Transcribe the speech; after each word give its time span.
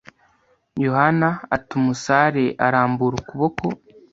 “Yohana!” 0.83 1.29
ati 1.55 1.71
umusare, 1.79 2.45
arambura 2.65 3.15
ukuboko. 3.21 3.65